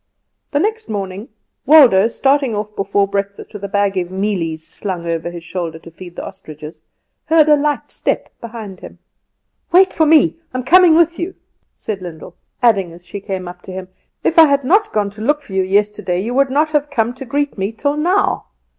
The 0.49 0.57
next 0.57 0.89
morning, 0.89 1.29
Waldo, 1.67 2.07
starting 2.07 2.55
off 2.55 2.75
before 2.75 3.07
breakfast 3.07 3.53
with 3.53 3.63
a 3.63 3.67
bag 3.67 3.97
of 3.97 4.09
mealies 4.09 4.65
slung 4.65 5.05
over 5.05 5.29
his 5.29 5.43
shoulder 5.43 5.77
to 5.77 5.91
feed 5.91 6.15
the 6.15 6.25
ostriches, 6.25 6.81
heard 7.25 7.47
a 7.47 7.55
light 7.55 7.91
step 7.91 8.27
behind 8.41 8.79
him. 8.79 8.97
"Wait 9.71 9.93
for 9.93 10.07
me; 10.07 10.37
I 10.55 10.57
am 10.57 10.63
coming 10.63 10.95
with 10.95 11.19
you," 11.19 11.35
said 11.75 12.01
Lyndall, 12.01 12.35
adding 12.63 12.91
as 12.93 13.05
she 13.05 13.19
came 13.19 13.47
up 13.47 13.61
to 13.61 13.71
him, 13.71 13.89
"if 14.23 14.39
I 14.39 14.47
had 14.47 14.63
not 14.63 14.91
gone 14.91 15.11
to 15.11 15.21
look 15.21 15.43
for 15.43 15.53
you 15.53 15.61
yesterday 15.61 16.19
you 16.19 16.33
would 16.33 16.49
not 16.49 16.71
have 16.71 16.89
come 16.89 17.13
to 17.13 17.23
greet 17.23 17.59
me 17.59 17.71
till 17.71 17.95
now. 17.95 18.45